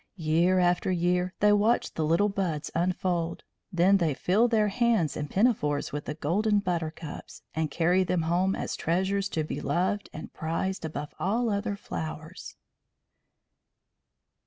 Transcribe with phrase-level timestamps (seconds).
[0.17, 5.29] Year after year they watch the little buds unfold; then they fill their hands and
[5.29, 10.33] pinafores with the golden buttercups, and carry them home as treasures to be loved and
[10.33, 12.55] prized above all other flowers.